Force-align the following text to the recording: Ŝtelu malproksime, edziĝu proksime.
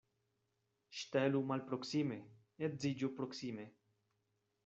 Ŝtelu 0.99 1.41
malproksime, 1.51 2.17
edziĝu 2.69 3.13
proksime. 3.19 3.67